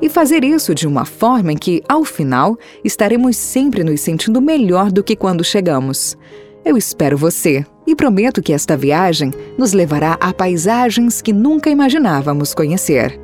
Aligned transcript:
e 0.00 0.08
fazer 0.08 0.44
isso 0.44 0.74
de 0.74 0.86
uma 0.86 1.04
forma 1.04 1.52
em 1.52 1.56
que, 1.56 1.82
ao 1.88 2.04
final, 2.04 2.56
estaremos 2.84 3.36
sempre 3.36 3.82
nos 3.82 4.00
sentindo 4.00 4.40
melhor 4.40 4.92
do 4.92 5.02
que 5.02 5.16
quando 5.16 5.44
chegamos. 5.44 6.16
Eu 6.64 6.76
espero 6.76 7.16
você 7.16 7.64
e 7.86 7.96
prometo 7.96 8.42
que 8.42 8.52
esta 8.52 8.76
viagem 8.76 9.32
nos 9.56 9.72
levará 9.72 10.18
a 10.20 10.32
paisagens 10.32 11.22
que 11.22 11.32
nunca 11.32 11.70
imaginávamos 11.70 12.52
conhecer. 12.54 13.18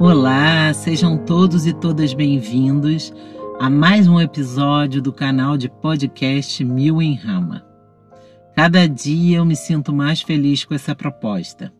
Olá, 0.00 0.72
sejam 0.74 1.16
todos 1.18 1.66
e 1.66 1.72
todas 1.72 2.14
bem-vindos 2.14 3.12
a 3.58 3.68
mais 3.68 4.06
um 4.06 4.20
episódio 4.20 5.02
do 5.02 5.12
canal 5.12 5.56
de 5.56 5.68
podcast 5.68 6.64
Mil 6.64 7.02
em 7.02 7.14
Rama. 7.14 7.64
Cada 8.54 8.88
dia 8.88 9.38
eu 9.38 9.44
me 9.44 9.56
sinto 9.56 9.92
mais 9.92 10.22
feliz 10.22 10.64
com 10.64 10.74
essa 10.74 10.94
proposta. 10.94 11.72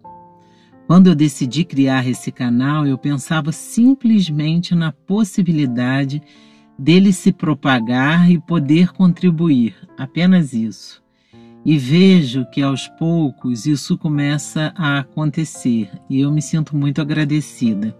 Quando 0.89 1.09
eu 1.09 1.15
decidi 1.15 1.67
criar 1.67 2.09
esse 2.09 2.33
canal, 2.33 2.87
eu 2.87 2.97
pensava 2.97 3.53
simplesmente 3.53 4.75
na 4.75 4.91
possibilidade 4.91 6.23
dele 6.79 7.13
se 7.13 7.31
propagar 7.31 8.31
e 8.31 8.41
poder 8.41 8.91
contribuir, 8.95 9.77
apenas 9.99 10.55
isso. 10.55 11.03
E 11.63 11.77
vejo 11.77 12.47
que 12.47 12.63
aos 12.63 12.89
poucos 12.89 13.67
isso 13.67 13.99
começa 13.99 14.73
a 14.75 15.01
acontecer 15.01 15.91
e 16.09 16.21
eu 16.21 16.33
me 16.33 16.41
sinto 16.41 16.75
muito 16.75 17.03
agradecida. 17.03 17.95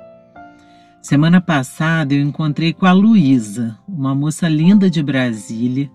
Semana 1.03 1.43
passada 1.43 2.15
eu 2.15 2.23
encontrei 2.23 2.73
com 2.73 2.87
a 2.87 2.93
Luísa, 2.93 3.79
uma 3.87 4.15
moça 4.15 4.49
linda 4.49 4.89
de 4.89 5.03
Brasília, 5.03 5.91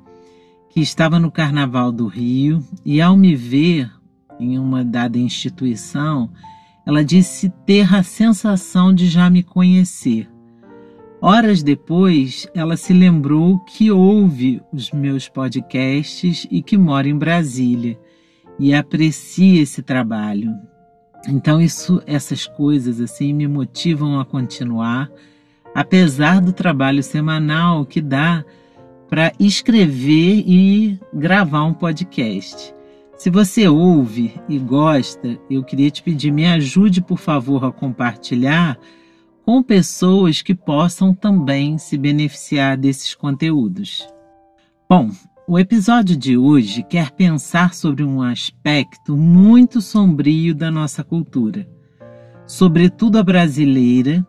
que 0.70 0.80
estava 0.80 1.20
no 1.20 1.32
Carnaval 1.32 1.92
do 1.92 2.06
Rio 2.06 2.64
e, 2.86 3.02
ao 3.02 3.18
me 3.18 3.36
ver 3.36 3.92
em 4.40 4.60
uma 4.60 4.86
dada 4.86 5.18
instituição, 5.18 6.30
ela 6.86 7.04
disse 7.04 7.50
ter 7.66 7.94
a 7.94 8.04
sensação 8.04 8.94
de 8.94 9.08
já 9.08 9.30
me 9.30 9.44
conhecer. 9.44 10.30
Horas 11.22 11.64
depois, 11.64 12.48
ela 12.54 12.76
se 12.76 12.92
lembrou 12.94 13.58
que 13.60 13.90
ouve 13.90 14.62
os 14.74 14.92
meus 14.92 15.30
podcasts 15.30 16.46
e 16.52 16.62
que 16.62 16.78
mora 16.78 17.08
em 17.08 17.18
Brasília 17.18 17.98
e 18.60 18.74
aprecia 18.74 19.62
esse 19.62 19.82
trabalho. 19.82 20.52
Então 21.28 21.62
isso, 21.62 22.02
essas 22.06 22.46
coisas 22.46 23.00
assim 23.00 23.34
me 23.34 23.48
motivam 23.48 24.20
a 24.20 24.26
continuar, 24.26 25.10
apesar 25.74 26.42
do 26.42 26.52
trabalho 26.52 27.02
semanal 27.02 27.86
que 27.86 28.02
dá 28.02 28.44
para 29.10 29.32
escrever 29.40 30.44
e 30.46 31.00
gravar 31.14 31.64
um 31.64 31.74
podcast. 31.74 32.76
Se 33.16 33.30
você 33.30 33.68
ouve 33.68 34.34
e 34.50 34.58
gosta, 34.58 35.40
eu 35.50 35.64
queria 35.64 35.90
te 35.92 36.02
pedir, 36.02 36.32
me 36.32 36.46
ajude, 36.46 37.02
por 37.02 37.18
favor, 37.18 37.64
a 37.64 37.72
compartilhar 37.72 38.78
com 39.46 39.62
pessoas 39.62 40.42
que 40.42 40.56
possam 40.56 41.14
também 41.14 41.78
se 41.78 41.98
beneficiar 41.98 42.76
desses 42.76 43.14
conteúdos. 43.14 44.08
Bom, 44.90 45.12
o 45.48 45.60
episódio 45.60 46.18
de 46.18 46.38
hoje 46.38 46.84
quer 46.84 47.12
pensar 47.12 47.74
sobre 47.74 48.04
um 48.04 48.22
aspecto 48.22 49.16
muito 49.16 49.80
sombrio 49.80 50.56
da 50.56 50.72
nossa 50.72 51.04
cultura, 51.04 51.68
sobretudo 52.48 53.20
a 53.20 53.24
brasileira, 53.24 54.26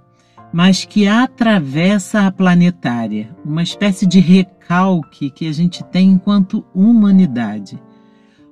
mas 0.53 0.85
que 0.85 1.09
atravessa 1.09 2.27
a 2.27 2.31
planetária, 2.31 3.35
uma 3.45 3.63
espécie 3.63 4.07
de 4.07 4.21
recalque 4.21 5.31
que 5.31 5.49
a 5.49 5.53
gente 5.53 5.83
tem 5.85 6.11
enquanto 6.11 6.65
humanidade 6.75 7.81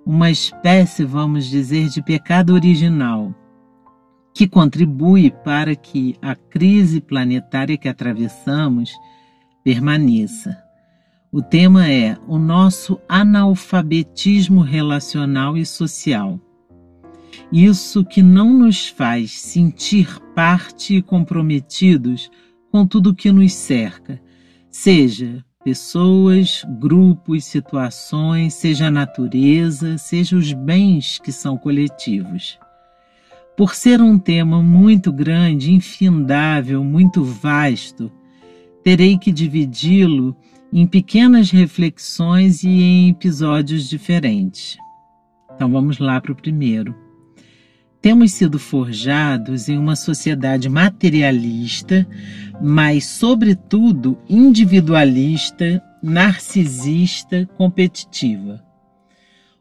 uma 0.05 0.31
espécie, 0.31 1.05
vamos 1.05 1.47
dizer, 1.47 1.89
de 1.89 2.03
pecado 2.03 2.53
original, 2.53 3.35
que 4.35 4.49
contribui 4.49 5.31
para 5.45 5.75
que 5.77 6.17
a 6.21 6.35
crise 6.35 7.01
planetária 7.01 7.77
que 7.77 7.89
atravessamos 7.89 8.93
permaneça. 9.63 10.57
O 11.31 11.41
tema 11.41 11.89
é 11.89 12.17
o 12.27 12.39
nosso 12.39 13.01
analfabetismo 13.09 14.61
relacional 14.61 15.57
e 15.57 15.65
social. 15.65 16.39
Isso 17.51 18.05
que 18.05 18.23
não 18.23 18.53
nos 18.53 18.89
faz 18.89 19.41
sentir 19.41 20.19
parte 20.35 20.97
e 20.97 21.03
comprometidos 21.03 22.31
com 22.71 22.87
tudo 22.87 23.15
que 23.15 23.31
nos 23.31 23.53
cerca, 23.53 24.21
seja 24.71 25.45
pessoas, 25.65 26.65
grupos, 26.79 27.45
situações, 27.45 28.55
seja 28.55 28.87
a 28.87 28.91
natureza, 28.91 29.97
seja 29.99 30.37
os 30.37 30.53
bens 30.53 31.19
que 31.19 31.33
são 31.33 31.57
coletivos. 31.57 32.59
Por 33.57 33.75
ser 33.75 34.01
um 34.01 34.19
tema 34.19 34.63
muito 34.63 35.13
grande, 35.13 35.73
infindável, 35.73 36.83
muito 36.83 37.23
vasto, 37.23 38.11
terei 38.83 39.19
que 39.19 39.31
dividi-lo 39.31 40.37
em 40.73 40.87
pequenas 40.87 41.51
reflexões 41.51 42.65
e 42.65 42.69
em 42.69 43.11
episódios 43.11 43.89
diferentes. 43.89 44.77
Então 45.55 45.71
vamos 45.71 45.99
lá 45.99 46.21
para 46.21 46.33
o 46.33 46.37
primeiro. 46.37 47.02
Temos 48.03 48.33
sido 48.33 48.59
forjados 48.59 49.69
em 49.69 49.79
uma 49.79 49.95
sociedade 49.95 50.69
materialista, 50.69 52.05
mas, 52.61 53.07
sobretudo, 53.07 54.19
individualista, 54.29 55.81
narcisista, 56.03 57.49
competitiva. 57.57 58.61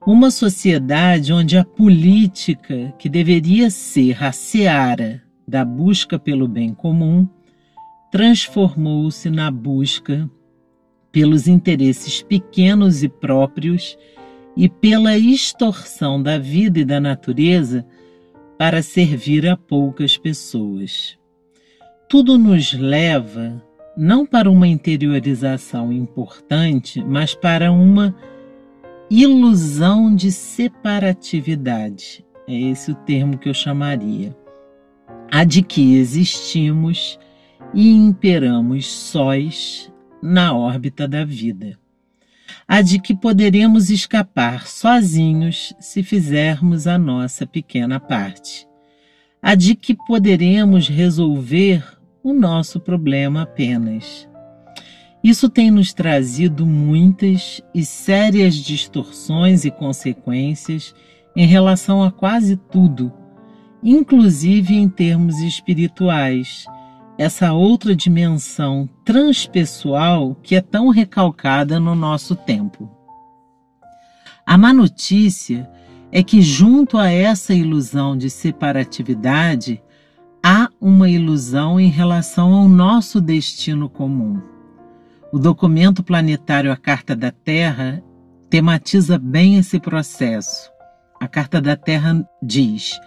Uma 0.08 0.32
sociedade 0.32 1.32
onde 1.32 1.56
a 1.56 1.64
política, 1.64 2.92
que 2.98 3.08
deveria 3.08 3.70
ser 3.70 4.24
a 4.24 4.32
seara 4.32 5.22
da 5.48 5.64
busca 5.64 6.18
pelo 6.18 6.48
bem 6.48 6.74
comum, 6.74 7.30
transformou-se 8.12 9.30
na 9.30 9.52
busca 9.52 10.28
pelos 11.12 11.48
interesses 11.48 12.24
pequenos 12.24 13.04
e 13.04 13.08
próprios 13.08 13.96
e 14.58 14.68
pela 14.68 15.16
extorsão 15.16 16.22
da 16.22 16.40
vida 16.40 16.80
e 16.80 16.86
da 16.86 17.00
natureza 17.00 17.86
para 18.62 18.84
servir 18.84 19.48
a 19.48 19.58
poucas 19.58 20.20
pessoas. 20.20 21.18
Tudo 22.08 22.38
nos 22.38 22.74
leva 22.74 23.60
não 23.98 24.24
para 24.24 24.52
uma 24.52 24.68
interiorização 24.68 25.92
importante, 25.92 27.04
mas 27.04 27.34
para 27.34 27.72
uma 27.72 28.16
ilusão 29.10 30.16
de 30.16 30.32
separatividade. 30.32 32.24
É 32.48 32.54
esse 32.54 32.92
o 32.92 32.96
termo 32.96 33.36
que 33.36 33.50
eu 33.50 33.54
chamaria. 33.56 34.38
A 35.32 35.44
de 35.44 35.64
que 35.64 35.96
existimos 35.96 37.18
e 37.74 37.90
imperamos 37.90 38.86
sós 38.86 39.92
na 40.22 40.56
órbita 40.56 41.08
da 41.08 41.26
vida 41.26 41.81
a 42.68 42.82
de 42.82 43.00
que 43.00 43.16
poderemos 43.16 43.90
escapar 43.90 44.68
sozinhos 44.68 45.74
se 45.80 46.04
fizermos 46.04 46.88
a 46.88 46.98
nossa 46.98 47.46
pequena 47.46 48.00
parte, 48.00 48.68
a 49.42 49.56
de 49.56 49.76
que 49.76 49.96
poderemos 49.96 50.88
resolver 50.88 51.84
o 52.24 52.34
nosso 52.34 52.80
problema 52.80 53.44
apenas. 53.44 54.28
Isso 55.24 55.50
tem 55.50 55.70
nos 55.70 55.94
trazido 55.94 56.66
muitas 56.66 57.62
e 57.74 57.86
sérias 57.86 58.56
distorções 58.56 59.66
e 59.66 59.72
consequências 59.72 60.96
em 61.36 61.46
relação 61.46 62.04
a 62.04 62.12
quase 62.12 62.58
tudo, 62.58 63.12
inclusive 63.84 64.76
em 64.76 64.90
termos 64.90 65.40
espirituais 65.40 66.66
essa 67.22 67.54
outra 67.54 67.96
dimensão 67.96 68.90
transpessoal 69.06 70.34
que 70.42 70.56
é 70.56 70.62
tão 70.62 70.90
recalcada 70.90 71.80
no 71.80 71.94
nosso 71.94 72.36
tempo. 72.36 72.90
A 74.44 74.58
má 74.58 74.74
notícia 74.74 75.70
é 76.12 76.24
que, 76.24 76.42
junto 76.42 76.98
a 76.98 77.12
essa 77.12 77.54
ilusão 77.54 78.18
de 78.18 78.28
separatividade, 78.28 79.84
há 80.44 80.68
uma 80.82 81.12
ilusão 81.12 81.80
em 81.80 81.90
relação 81.90 82.56
ao 82.56 82.68
nosso 82.68 83.22
destino 83.22 83.88
comum. 83.88 84.42
O 85.32 85.38
documento 85.38 86.02
planetário 86.02 86.72
A 86.72 86.76
Carta 86.76 87.16
da 87.16 87.30
Terra 87.30 88.04
tematiza 88.50 89.20
bem 89.20 89.58
esse 89.58 89.80
processo. 89.80 90.72
A 91.20 91.28
Carta 91.28 91.62
da 91.62 91.76
Terra 91.76 92.28
diz: 92.42 93.00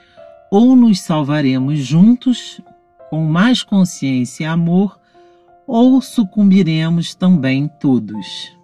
ou 0.52 0.76
nos 0.76 1.00
salvaremos 1.00 1.80
juntos 1.80 2.62
com 3.10 3.24
mais 3.24 3.62
consciência 3.62 4.44
e 4.44 4.46
amor, 4.46 4.98
ou 5.66 6.00
sucumbiremos 6.00 7.14
também 7.14 7.68
todos. 7.80 8.54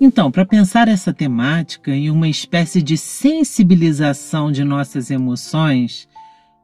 Então, 0.00 0.30
para 0.30 0.46
pensar 0.46 0.88
essa 0.88 1.12
temática 1.12 1.90
em 1.90 2.10
uma 2.10 2.28
espécie 2.28 2.80
de 2.82 2.96
sensibilização 2.96 4.50
de 4.50 4.64
nossas 4.64 5.10
emoções, 5.10 6.08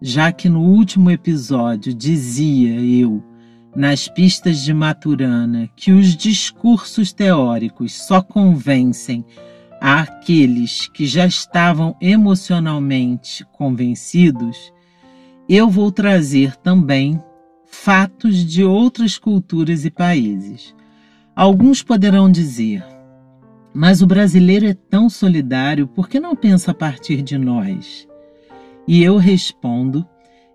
já 0.00 0.32
que 0.32 0.48
no 0.48 0.60
último 0.60 1.10
episódio 1.10 1.92
dizia 1.92 2.80
eu, 2.80 3.22
nas 3.74 4.08
pistas 4.08 4.62
de 4.62 4.72
Maturana, 4.72 5.68
que 5.76 5.92
os 5.92 6.16
discursos 6.16 7.12
teóricos 7.12 7.92
só 7.92 8.22
convencem 8.22 9.24
àqueles 9.80 10.88
que 10.88 11.06
já 11.06 11.26
estavam 11.26 11.94
emocionalmente 12.00 13.44
convencidos, 13.52 14.72
eu 15.48 15.68
vou 15.68 15.92
trazer 15.92 16.56
também 16.56 17.22
fatos 17.64 18.44
de 18.44 18.64
outras 18.64 19.18
culturas 19.18 19.84
e 19.84 19.90
países. 19.90 20.74
Alguns 21.34 21.82
poderão 21.82 22.30
dizer, 22.30 22.84
mas 23.72 24.02
o 24.02 24.06
brasileiro 24.06 24.66
é 24.66 24.74
tão 24.74 25.08
solidário, 25.08 25.86
por 25.86 26.08
que 26.08 26.18
não 26.18 26.34
pensa 26.34 26.70
a 26.70 26.74
partir 26.74 27.22
de 27.22 27.36
nós? 27.36 28.08
E 28.88 29.02
eu 29.04 29.18
respondo 29.18 30.06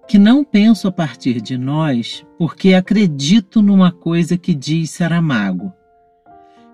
que 0.08 0.18
não 0.18 0.44
penso 0.44 0.88
a 0.88 0.92
partir 0.92 1.40
de 1.40 1.58
nós 1.58 2.26
porque 2.38 2.74
acredito 2.74 3.62
numa 3.62 3.92
coisa 3.92 4.38
que 4.38 4.54
diz 4.54 4.90
Saramago. 4.90 5.72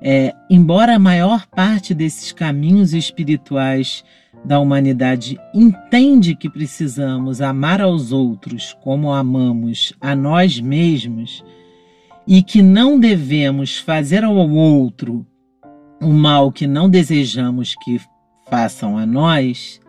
é, 0.00 0.34
embora 0.48 0.94
a 0.94 0.98
maior 0.98 1.46
parte 1.46 1.92
desses 1.92 2.32
caminhos 2.32 2.94
espirituais 2.94 4.04
da 4.44 4.60
humanidade 4.60 5.38
entende 5.52 6.36
que 6.36 6.48
precisamos 6.48 7.40
amar 7.40 7.80
aos 7.80 8.12
outros 8.12 8.76
como 8.80 9.12
amamos 9.12 9.92
a 10.00 10.14
nós 10.14 10.60
mesmos 10.60 11.44
e 12.26 12.42
que 12.42 12.62
não 12.62 13.00
devemos 13.00 13.78
fazer 13.78 14.22
ao 14.22 14.36
outro 14.36 15.26
o 16.00 16.12
mal 16.12 16.52
que 16.52 16.66
não 16.66 16.88
desejamos 16.88 17.74
que 17.82 18.00
façam 18.48 18.96
a 18.96 19.04
nós, 19.04 19.80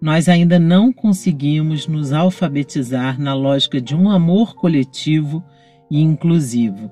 nós 0.00 0.28
ainda 0.28 0.58
não 0.58 0.92
conseguimos 0.92 1.86
nos 1.86 2.12
alfabetizar 2.12 3.20
na 3.20 3.34
lógica 3.34 3.80
de 3.80 3.94
um 3.94 4.10
amor 4.10 4.54
coletivo 4.54 5.44
e 5.90 6.00
inclusivo. 6.00 6.90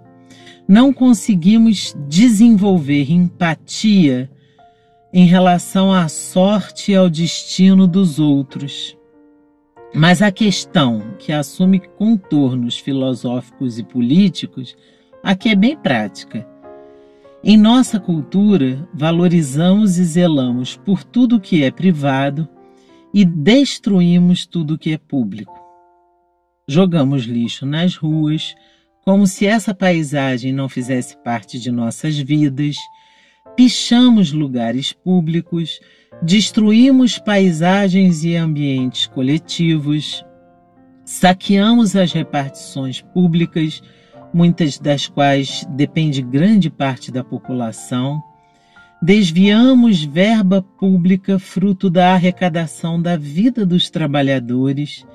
Não 0.69 0.93
conseguimos 0.93 1.97
desenvolver 2.09 3.11
empatia 3.11 4.31
em 5.13 5.27
relação 5.27 5.93
à 5.93 6.09
sorte 6.09 6.93
e 6.93 6.95
ao 6.95 7.09
destino 7.09 7.87
dos 7.87 8.19
outros. 8.19 8.97
Mas 9.95 10.21
a 10.21 10.31
questão 10.31 11.15
que 11.19 11.33
assume 11.33 11.81
contornos 11.81 12.79
filosóficos 12.79 13.79
e 13.79 13.85
políticos 13.85 14.77
aqui 15.23 15.49
é 15.49 15.55
bem 15.55 15.77
prática. 15.77 16.47
Em 17.43 17.57
nossa 17.57 18.01
cultura, 18.01 18.87
valorizamos 18.93 19.99
e 19.99 20.05
zelamos 20.05 20.77
por 20.77 21.05
tudo 21.05 21.41
que 21.41 21.63
é 21.63 21.71
privado 21.71 22.49
e 23.15 23.25
destruímos 23.25 24.45
tudo 24.45 24.77
que 24.77 24.93
é 24.93 24.99
público. 24.99 25.59
Jogamos 26.69 27.23
lixo 27.23 27.65
nas 27.65 27.97
ruas, 27.97 28.55
como 29.07 29.25
se 29.25 29.47
essa 29.47 29.73
paisagem 29.73 30.53
não 30.53 30.69
fizesse 30.69 31.17
parte 31.19 31.61
de 31.61 31.71
nossas 31.71 32.19
vidas 32.19 32.77
pichamos 33.55 34.33
lugares 34.33 34.93
públicos, 34.93 35.81
destruímos 36.21 37.17
paisagens 37.17 38.25
e 38.25 38.35
ambientes 38.35 39.07
coletivos, 39.07 40.25
saqueamos 41.05 41.95
as 41.95 42.13
repartições 42.13 43.01
públicas, 43.01 43.81
muitas 44.35 44.77
das 44.77 45.07
quais 45.07 45.65
depende 45.71 46.21
grande 46.21 46.69
parte 46.69 47.13
da 47.13 47.23
população, 47.23 48.21
desviamos 49.01 50.03
verba 50.05 50.61
pública 50.61 51.39
fruto 51.39 51.89
da 51.89 52.13
arrecadação 52.13 53.01
da 53.01 53.17
vida 53.17 53.65
dos 53.65 53.89
trabalhadores 53.89 55.07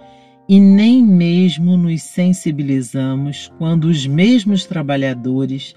e 0.52 0.60
nem 0.60 1.02
mesmo 1.02 1.78
nos 1.78 2.02
sensibilizamos 2.02 3.50
quando 3.58 3.86
os 3.86 4.06
mesmos 4.06 4.66
trabalhadores 4.66 5.74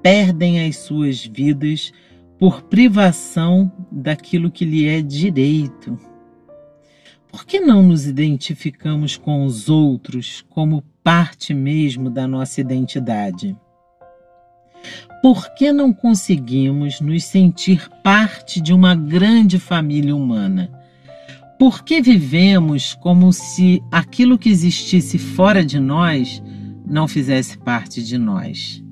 perdem 0.00 0.64
as 0.64 0.76
suas 0.76 1.26
vidas 1.26 1.92
por 2.38 2.62
privação 2.62 3.72
daquilo 3.90 4.52
que 4.52 4.64
lhe 4.64 4.86
é 4.86 5.02
direito. 5.02 5.98
Por 7.26 7.44
que 7.44 7.58
não 7.58 7.82
nos 7.82 8.06
identificamos 8.06 9.16
com 9.16 9.44
os 9.44 9.68
outros 9.68 10.44
como 10.48 10.84
parte 11.02 11.52
mesmo 11.52 12.08
da 12.08 12.28
nossa 12.28 12.60
identidade? 12.60 13.56
Por 15.20 15.52
que 15.56 15.72
não 15.72 15.92
conseguimos 15.92 17.00
nos 17.00 17.24
sentir 17.24 17.90
parte 18.04 18.60
de 18.60 18.72
uma 18.72 18.94
grande 18.94 19.58
família 19.58 20.14
humana? 20.14 20.83
Por 21.64 21.82
que 21.82 22.02
vivemos 22.02 22.92
como 22.96 23.32
se 23.32 23.82
aquilo 23.90 24.36
que 24.36 24.50
existisse 24.50 25.16
fora 25.16 25.64
de 25.64 25.80
nós 25.80 26.42
não 26.86 27.08
fizesse 27.08 27.56
parte 27.56 28.02
de 28.02 28.18
nós? 28.18 28.84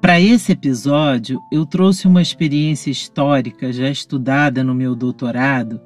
Para 0.00 0.18
esse 0.18 0.52
episódio, 0.52 1.38
eu 1.52 1.66
trouxe 1.66 2.08
uma 2.08 2.22
experiência 2.22 2.90
histórica 2.90 3.70
já 3.70 3.90
estudada 3.90 4.64
no 4.64 4.74
meu 4.74 4.96
doutorado 4.96 5.78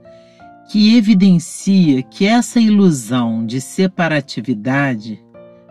que 0.71 0.97
evidencia 0.97 2.01
que 2.01 2.27
essa 2.27 2.61
ilusão 2.61 3.45
de 3.45 3.61
separatividade 3.61 5.21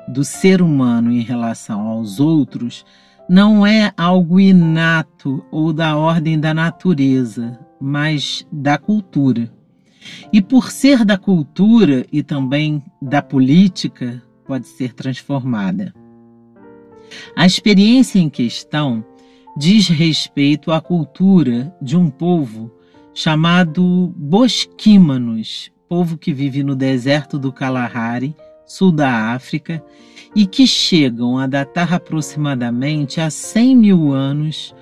do 0.10 0.26
ser 0.26 0.62
humano 0.62 1.10
em 1.10 1.22
relação 1.22 1.88
aos 1.88 2.20
outros 2.20 2.86
não 3.30 3.66
é 3.66 3.94
algo 3.96 4.42
inato 4.42 5.42
ou 5.50 5.72
da 5.72 5.96
ordem 5.96 6.38
da 6.38 6.54
natureza, 6.54 7.58
mas 7.80 8.46
da 8.52 8.78
cultura. 8.78 9.56
E 10.32 10.42
por 10.42 10.72
ser 10.72 11.04
da 11.04 11.18
cultura 11.18 12.06
e 12.12 12.24
também 12.24 12.84
da 13.02 13.22
política, 13.22 14.22
pode 14.46 14.68
ser 14.68 14.94
transformada. 14.94 15.94
A 17.36 17.46
experiência 17.46 18.20
em 18.20 18.30
questão 18.30 19.04
diz 19.58 19.88
respeito 19.88 20.72
à 20.72 20.80
cultura 20.80 21.76
de 21.82 21.98
um 21.98 22.10
povo 22.10 22.72
chamado 23.14 24.14
Bosquímanos, 24.16 25.72
povo 25.90 26.18
que 26.18 26.32
vive 26.34 26.64
no 26.64 26.76
deserto 26.76 27.40
do 27.40 27.52
Kalahari, 27.52 28.36
sul 28.66 28.92
da 28.92 29.34
África, 29.34 29.84
e 30.36 30.46
que 30.46 30.68
chegam 30.68 31.38
a 31.38 31.48
datar 31.48 31.94
aproximadamente 31.94 33.20
a 33.20 33.30
100 33.30 33.76
mil 33.76 34.14
anos, 34.14 34.76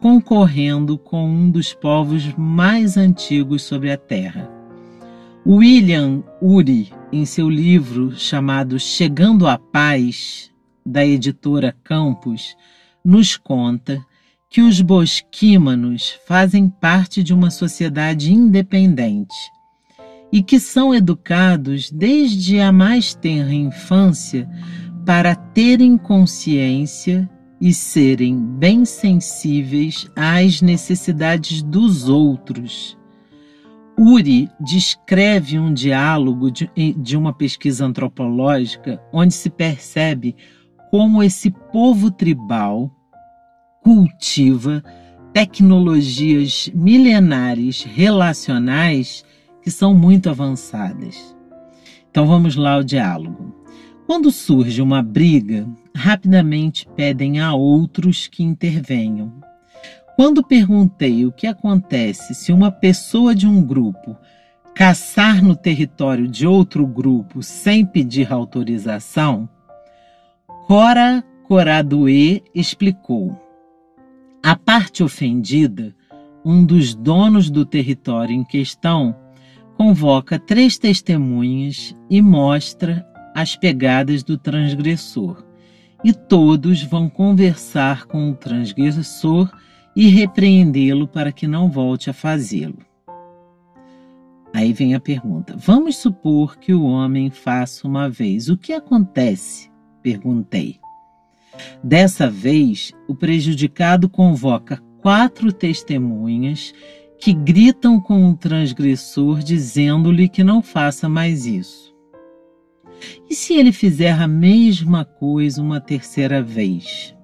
concorrendo 0.00 0.98
com 0.98 1.26
um 1.26 1.50
dos 1.50 1.72
povos 1.72 2.34
mais 2.36 2.96
antigos 2.96 3.62
sobre 3.62 3.90
a 3.90 3.96
Terra. 3.96 4.57
William 5.50 6.22
Uri, 6.42 6.92
em 7.10 7.24
seu 7.24 7.48
livro 7.48 8.14
chamado 8.14 8.78
Chegando 8.78 9.46
à 9.46 9.56
Paz, 9.56 10.50
da 10.84 11.06
editora 11.06 11.74
Campos, 11.82 12.54
nos 13.02 13.34
conta 13.34 13.98
que 14.50 14.60
os 14.60 14.82
bosquímanos 14.82 16.18
fazem 16.26 16.68
parte 16.68 17.22
de 17.22 17.32
uma 17.32 17.50
sociedade 17.50 18.30
independente 18.30 19.34
e 20.30 20.42
que 20.42 20.60
são 20.60 20.94
educados 20.94 21.90
desde 21.90 22.60
a 22.60 22.70
mais 22.70 23.14
tenra 23.14 23.54
infância 23.54 24.46
para 25.06 25.34
terem 25.34 25.96
consciência 25.96 27.26
e 27.58 27.72
serem 27.72 28.38
bem 28.38 28.84
sensíveis 28.84 30.10
às 30.14 30.60
necessidades 30.60 31.62
dos 31.62 32.06
outros. 32.06 32.97
Uri 33.98 34.48
descreve 34.60 35.58
um 35.58 35.74
diálogo 35.74 36.52
de, 36.52 36.70
de 36.96 37.16
uma 37.16 37.32
pesquisa 37.32 37.84
antropológica 37.84 39.02
onde 39.12 39.34
se 39.34 39.50
percebe 39.50 40.36
como 40.88 41.20
esse 41.20 41.50
povo 41.72 42.08
tribal 42.08 42.92
cultiva 43.82 44.84
tecnologias 45.32 46.70
milenares 46.72 47.82
relacionais 47.82 49.24
que 49.62 49.70
são 49.70 49.92
muito 49.94 50.30
avançadas. 50.30 51.36
Então 52.08 52.24
vamos 52.24 52.54
lá 52.54 52.74
ao 52.74 52.84
diálogo. 52.84 53.52
Quando 54.06 54.30
surge 54.30 54.80
uma 54.80 55.02
briga, 55.02 55.68
rapidamente 55.94 56.86
pedem 56.94 57.40
a 57.40 57.52
outros 57.52 58.28
que 58.28 58.44
intervenham. 58.44 59.32
Quando 60.18 60.42
perguntei 60.42 61.24
o 61.24 61.30
que 61.30 61.46
acontece 61.46 62.34
se 62.34 62.52
uma 62.52 62.72
pessoa 62.72 63.36
de 63.36 63.46
um 63.46 63.62
grupo 63.62 64.16
caçar 64.74 65.40
no 65.40 65.54
território 65.54 66.26
de 66.26 66.44
outro 66.44 66.84
grupo 66.84 67.40
sem 67.40 67.86
pedir 67.86 68.32
autorização, 68.32 69.48
Cora 70.66 71.22
Coradue 71.46 72.42
explicou. 72.52 73.40
A 74.42 74.56
parte 74.56 75.04
ofendida, 75.04 75.94
um 76.44 76.64
dos 76.64 76.96
donos 76.96 77.48
do 77.48 77.64
território 77.64 78.34
em 78.34 78.42
questão, 78.42 79.14
convoca 79.76 80.36
três 80.36 80.76
testemunhas 80.76 81.94
e 82.10 82.20
mostra 82.20 83.06
as 83.36 83.54
pegadas 83.54 84.24
do 84.24 84.36
transgressor. 84.36 85.44
E 86.02 86.12
todos 86.12 86.82
vão 86.82 87.08
conversar 87.08 88.06
com 88.06 88.32
o 88.32 88.34
transgressor 88.34 89.48
e 89.98 90.06
repreendê-lo 90.06 91.08
para 91.08 91.32
que 91.32 91.48
não 91.48 91.68
volte 91.68 92.08
a 92.08 92.12
fazê-lo. 92.12 92.78
Aí 94.54 94.72
vem 94.72 94.94
a 94.94 95.00
pergunta: 95.00 95.56
vamos 95.56 95.96
supor 95.96 96.56
que 96.56 96.72
o 96.72 96.84
homem 96.84 97.30
faça 97.30 97.84
uma 97.84 98.08
vez. 98.08 98.48
O 98.48 98.56
que 98.56 98.72
acontece? 98.72 99.68
Perguntei. 100.00 100.78
Dessa 101.82 102.30
vez, 102.30 102.92
o 103.08 103.14
prejudicado 103.16 104.08
convoca 104.08 104.80
quatro 105.02 105.52
testemunhas 105.52 106.72
que 107.18 107.32
gritam 107.32 108.00
com 108.00 108.30
o 108.30 108.36
transgressor 108.36 109.40
dizendo-lhe 109.40 110.28
que 110.28 110.44
não 110.44 110.62
faça 110.62 111.08
mais 111.08 111.44
isso. 111.44 111.92
E 113.28 113.34
se 113.34 113.54
ele 113.54 113.72
fizer 113.72 114.12
a 114.12 114.28
mesma 114.28 115.04
coisa 115.04 115.60
uma 115.60 115.80
terceira 115.80 116.40
vez? 116.40 117.16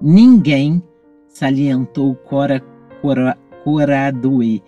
Ninguém, 0.00 0.82
salientou 1.30 2.14
Cora, 2.14 2.60
Cora, 3.00 3.38
Coradue, 3.64 4.62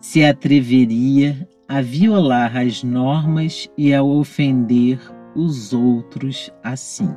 se 0.00 0.24
atreveria 0.24 1.48
a 1.68 1.80
violar 1.80 2.56
as 2.56 2.82
normas 2.82 3.70
e 3.78 3.94
a 3.94 4.02
ofender 4.02 4.98
os 5.36 5.72
outros 5.72 6.50
assim. 6.64 7.14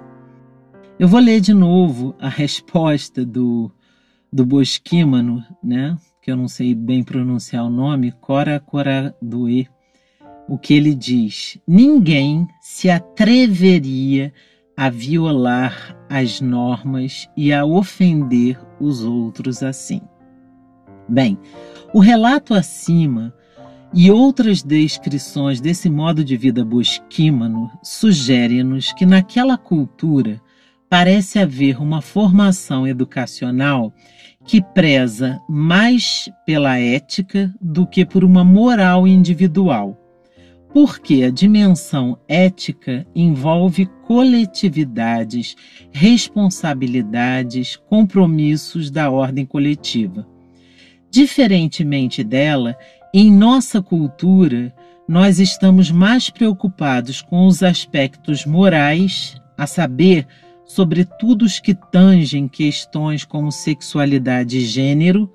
Eu 1.00 1.08
vou 1.08 1.20
ler 1.20 1.42
de 1.42 1.54
novo 1.54 2.16
a 2.20 2.30
resposta 2.30 3.25
do, 3.25 3.72
do 4.32 4.46
Bosquímano, 4.46 5.44
né? 5.63 5.98
que 6.24 6.32
eu 6.32 6.38
não 6.38 6.48
sei 6.48 6.74
bem 6.74 7.04
pronunciar 7.04 7.66
o 7.66 7.70
nome, 7.70 8.13
Cora 8.13 8.58
Coradue, 8.58 9.68
o 10.48 10.58
que 10.58 10.74
ele 10.74 10.96
diz: 10.96 11.58
ninguém 11.68 12.48
se 12.62 12.90
atreveria 12.90 14.28
a 14.28 14.52
violar 14.89 15.96
as 16.10 16.42
normas 16.42 17.30
e 17.36 17.53
a 17.53 17.65
ofender 17.65 18.60
os 18.80 19.03
outros 19.03 19.63
assim. 19.63 20.01
Bem, 21.08 21.38
o 21.94 22.00
relato 22.00 22.53
acima 22.53 23.34
e 23.94 24.10
outras 24.10 24.63
descrições 24.63 25.62
desse 25.62 25.89
modo 25.89 26.24
de 26.24 26.36
vida 26.36 26.65
bosquímano 26.65 27.70
sugerem-nos 27.84 28.92
que 28.94 29.06
naquela 29.06 29.58
cultura 29.58 30.42
parece 30.89 31.39
haver 31.39 31.82
uma 31.82 32.01
formação 32.01 32.88
educacional 32.88 33.94
que 34.46 34.62
preza 34.62 35.39
mais 35.48 36.30
pela 36.46 36.77
ética 36.77 37.53
do 37.62 37.88
que 37.88 38.06
por 38.06 38.24
uma 38.24 38.44
moral 38.44 39.08
individual, 39.08 39.98
porque 40.74 41.22
a 41.24 41.30
dimensão 41.30 42.18
ética 42.27 43.06
envolve 43.15 43.86
coletividades, 44.08 45.56
responsabilidades, 45.92 47.75
compromissos 47.75 48.89
da 48.89 49.12
ordem 49.12 49.46
coletiva. 49.46 50.27
Diferentemente 51.12 52.24
dela, 52.24 52.75
em 53.13 53.32
nossa 53.32 53.84
cultura, 53.84 54.74
nós 55.08 55.39
estamos 55.39 55.92
mais 55.92 56.32
preocupados 56.32 57.22
com 57.22 57.46
os 57.46 57.62
aspectos 57.62 58.44
morais, 58.44 59.39
a 59.56 59.68
saber, 59.68 60.25
sobretudo 60.65 61.46
os 61.46 61.60
que 61.60 61.75
tangem 61.75 62.48
questões 62.48 63.24
como 63.24 63.51
sexualidade 63.51 64.58
e 64.58 64.65
gênero, 64.65 65.32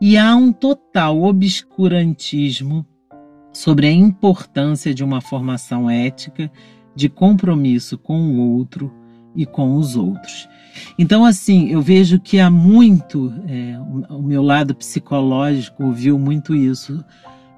e 0.00 0.16
há 0.16 0.34
um 0.34 0.50
total 0.50 1.22
obscurantismo 1.22 2.86
sobre 3.52 3.86
a 3.86 3.92
importância 3.92 4.94
de 4.94 5.02
uma 5.02 5.20
formação 5.20 5.88
ética, 5.88 6.50
de 6.94 7.08
compromisso 7.08 7.98
com 7.98 8.20
o 8.20 8.56
outro 8.56 8.92
e 9.34 9.46
com 9.46 9.76
os 9.76 9.96
outros. 9.96 10.48
Então, 10.98 11.24
assim, 11.24 11.68
eu 11.68 11.80
vejo 11.80 12.18
que 12.18 12.38
há 12.38 12.50
muito, 12.50 13.32
é, 13.46 13.78
o 14.08 14.22
meu 14.22 14.42
lado 14.42 14.74
psicológico 14.74 15.90
viu 15.92 16.18
muito 16.18 16.54
isso. 16.54 17.04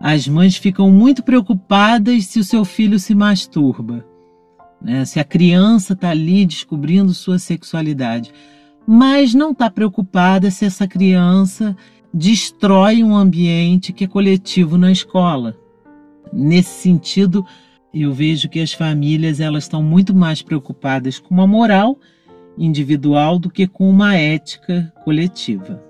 As 0.01 0.27
mães 0.27 0.57
ficam 0.57 0.91
muito 0.91 1.23
preocupadas 1.23 2.27
se 2.27 2.39
o 2.39 2.45
seu 2.45 2.65
filho 2.65 2.99
se 2.99 3.15
masturba, 3.15 4.05
né? 4.81 5.05
se 5.05 5.21
a 5.21 5.25
criança 5.25 5.93
está 5.93 6.11
ali 6.11 6.45
descobrindo 6.45 7.15
sua 7.15 7.39
sexualidade, 7.39 8.33
mas 8.87 9.33
não 9.33 9.53
está 9.53 9.71
preocupada 9.71 10.51
se 10.51 10.65
essa 10.65 10.89
criança 10.89 11.77
destrói 12.13 13.03
um 13.03 13.17
ambiente 13.17 13.93
que 13.93 14.05
é 14.05 14.09
coletivo 14.09 14.77
na 14.77 14.91
escola. 14.91 15.57
Nesse 16.33 16.83
sentido, 16.83 17.45
eu 17.93 18.13
vejo 18.13 18.49
que 18.49 18.61
as 18.61 18.73
famílias 18.73 19.39
elas 19.39 19.65
estão 19.65 19.83
muito 19.83 20.15
mais 20.15 20.41
preocupadas 20.41 21.19
com 21.19 21.35
uma 21.35 21.47
moral 21.47 21.99
individual 22.57 23.39
do 23.39 23.51
que 23.51 23.67
com 23.67 23.89
uma 23.89 24.17
ética 24.17 24.93
coletiva. 25.05 25.83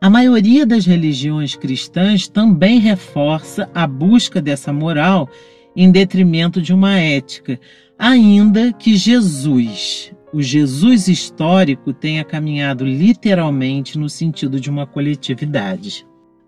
A 0.00 0.10
maioria 0.10 0.66
das 0.66 0.84
religiões 0.84 1.56
cristãs 1.56 2.28
também 2.28 2.78
reforça 2.78 3.70
a 3.74 3.86
busca 3.86 4.40
dessa 4.42 4.72
moral 4.72 5.28
em 5.74 5.90
detrimento 5.90 6.60
de 6.60 6.74
uma 6.74 6.98
ética, 6.98 7.58
ainda 7.98 8.72
que 8.72 8.96
Jesus, 8.96 10.12
o 10.32 10.42
Jesus 10.42 11.08
histórico, 11.08 11.92
tenha 11.92 12.22
caminhado 12.22 12.84
literalmente 12.84 13.98
no 13.98 14.08
sentido 14.08 14.60
de 14.60 14.68
uma 14.68 14.86
coletividade. 14.86 16.06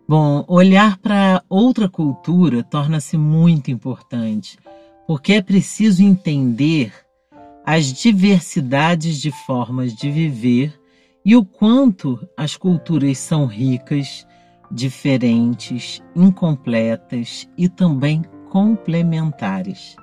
Bom, 0.08 0.44
olhar 0.46 0.98
para 0.98 1.42
outra 1.48 1.88
cultura 1.88 2.62
torna-se 2.62 3.18
muito 3.18 3.72
importante, 3.72 4.56
porque 5.04 5.32
é 5.32 5.42
preciso 5.42 6.00
entender 6.00 6.92
as 7.64 7.92
diversidades 7.92 9.20
de 9.20 9.32
formas 9.32 9.92
de 9.92 10.08
viver 10.08 10.80
e 11.24 11.34
o 11.34 11.44
quanto 11.44 12.24
as 12.36 12.56
culturas 12.56 13.18
são 13.18 13.46
ricas, 13.46 14.24
diferentes, 14.70 16.00
incompletas 16.14 17.48
e 17.58 17.68
também 17.68 18.22
complementares. 18.48 19.96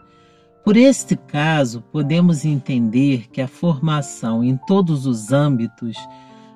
Por 0.65 0.75
este 0.75 1.15
caso, 1.15 1.81
podemos 1.93 2.43
entender 2.43 3.29
que 3.31 3.39
a 3.39 3.48
formação 3.48 4.43
em 4.43 4.57
todos 4.67 5.05
os 5.05 5.31
âmbitos 5.31 5.95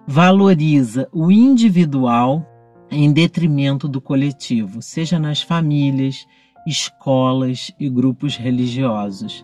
valoriza 0.06 1.08
o 1.14 1.32
individual 1.32 2.46
em 2.90 3.12
detrimento 3.12 3.88
do 3.88 4.00
coletivo, 4.00 4.82
seja 4.82 5.20
nas 5.20 5.42
famílias, 5.42 6.26
escolas 6.66 7.72
e 7.80 7.90
grupos 7.90 8.36
religiosos. 8.36 9.44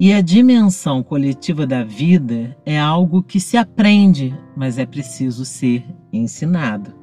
E 0.00 0.12
a 0.12 0.20
dimensão 0.20 1.02
coletiva 1.02 1.66
da 1.66 1.84
vida 1.84 2.56
é 2.64 2.78
algo 2.78 3.22
que 3.22 3.38
se 3.38 3.56
aprende, 3.56 4.34
mas 4.56 4.78
é 4.78 4.86
preciso 4.86 5.44
ser 5.44 5.84
ensinado. 6.12 6.94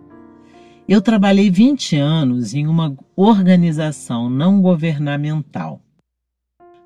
Eu 0.88 1.02
trabalhei 1.02 1.52
20 1.52 1.98
anos 1.98 2.56
em 2.56 2.66
uma 2.66 2.96
organização 3.16 4.28
não 4.28 4.60
governamental. 4.60 5.82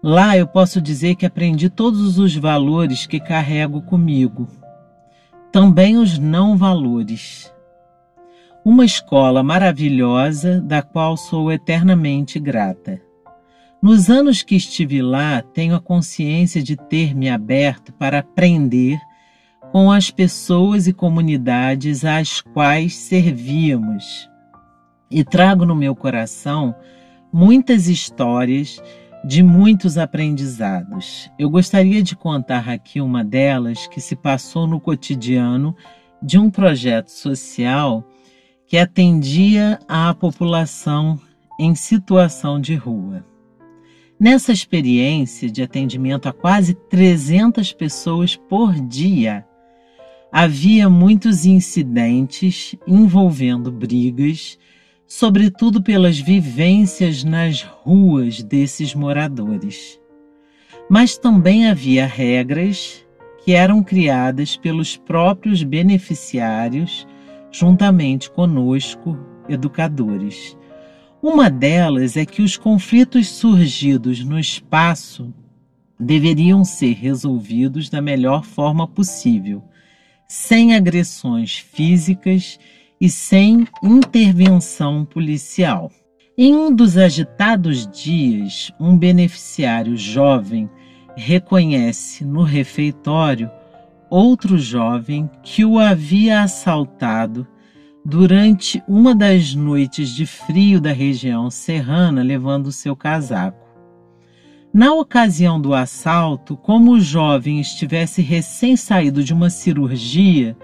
Lá 0.04 0.38
eu 0.38 0.46
posso 0.46 0.82
dizer 0.82 1.16
que 1.16 1.26
aprendi 1.26 1.70
todos 1.70 2.20
os 2.20 2.36
valores 2.36 3.08
que 3.08 3.22
carrego 3.22 3.82
comigo, 3.84 4.50
também 5.50 5.96
os 5.98 6.20
não 6.20 6.58
valores 6.58 7.53
uma 8.66 8.86
escola 8.86 9.44
maravilhosa 9.44 10.62
da 10.62 10.82
qual 10.82 11.18
sou 11.18 11.52
eternamente 11.52 12.40
grata. 12.40 13.02
Nos 13.82 14.10
anos 14.10 14.42
que 14.42 14.56
estive 14.56 15.02
lá, 15.02 15.42
tenho 15.42 15.76
a 15.76 15.82
consciência 15.82 16.64
de 16.64 16.78
ter 16.78 17.14
me 17.14 17.30
aberto 17.30 17.92
para 17.92 18.20
aprender 18.20 18.98
com 19.74 19.92
as 19.92 20.10
pessoas 20.10 20.88
e 20.88 20.94
comunidades 20.94 22.06
às 22.06 22.40
quais 22.40 22.96
servíamos. 22.96 24.30
E 25.12 25.26
trago 25.26 25.66
no 25.66 25.76
meu 25.76 25.94
coração 25.94 26.74
muitas 27.34 27.90
histórias 27.90 28.82
de 29.26 29.44
muitos 29.44 29.98
aprendizados. 29.98 31.30
Eu 31.38 31.50
gostaria 31.50 32.02
de 32.02 32.16
contar 32.16 32.70
aqui 32.70 33.02
uma 33.02 33.26
delas 33.26 33.88
que 33.88 34.00
se 34.00 34.16
passou 34.16 34.66
no 34.66 34.80
cotidiano 34.80 35.76
de 36.22 36.40
um 36.40 36.50
projeto 36.50 37.10
social 37.10 38.06
que 38.68 38.78
atendia 38.78 39.80
à 39.88 40.14
população 40.14 41.20
em 41.60 41.76
situação 41.76 42.60
de 42.60 42.76
rua. 42.76 43.26
Nessa 44.20 44.52
experiência 44.52 45.50
de 45.50 45.62
atendimento 45.62 46.30
a 46.30 46.34
quase 46.34 46.74
300 46.74 47.74
pessoas 47.74 48.36
por 48.36 48.74
dia, 48.74 49.46
havia 50.32 50.90
muitos 50.90 51.46
incidentes 51.46 52.76
envolvendo 52.88 53.72
brigas, 53.72 54.58
sobretudo 55.06 55.84
pelas 55.84 56.18
vivências 56.20 57.24
nas 57.24 57.62
ruas 57.62 58.42
desses 58.42 58.96
moradores. 58.96 60.00
Mas 60.90 61.18
também 61.18 61.68
havia 61.68 62.06
regras 62.06 63.06
que 63.44 63.52
eram 63.52 63.84
criadas 63.84 64.56
pelos 64.56 64.96
próprios 64.96 65.64
beneficiários 65.64 67.06
juntamente 67.54 68.32
conosco, 68.32 69.18
educadores. 69.48 70.58
Uma 71.22 71.50
delas 71.50 72.18
é 72.18 72.26
que 72.26 72.42
os 72.42 72.58
conflitos 72.58 73.30
surgidos 73.30 74.26
no 74.26 74.38
espaço 74.40 75.34
deveriam 75.98 76.66
ser 76.66 76.94
resolvidos 76.94 77.90
da 77.90 78.02
melhor 78.02 78.44
forma 78.44 78.88
possível, 78.88 79.64
sem 80.28 80.76
agressões 80.76 81.60
físicas 81.60 82.60
e 83.00 83.10
sem 83.10 83.68
intervenção 83.82 85.06
policial. 85.06 85.92
Em 86.36 86.56
um 86.56 86.76
dos 86.76 86.98
agitados 86.98 87.88
dias, 87.88 88.72
um 88.80 88.98
beneficiário 88.98 89.96
jovem 89.96 90.68
reconhece 91.16 92.26
no 92.26 92.42
refeitório 92.42 93.52
outro 94.14 94.60
jovem 94.60 95.28
que 95.42 95.66
o 95.66 95.80
havia 95.80 96.44
assaltado 96.44 97.48
durante 98.06 98.84
uma 98.88 99.16
das 99.16 99.56
noites 99.56 100.10
de 100.10 100.28
frio 100.28 100.80
da 100.80 100.92
região 100.92 101.50
serrana, 101.50 102.22
levando 102.22 102.72
seu 102.72 102.96
casaco. 102.96 103.68
Na 104.72 104.94
ocasião 104.94 105.60
do 105.60 105.74
assalto, 105.74 106.56
como 106.56 106.92
o 106.92 107.00
jovem 107.00 107.60
estivesse 107.60 108.22
recém-saído 108.22 109.24
de 109.24 109.34
uma 109.34 109.50
cirurgia, 109.50 110.56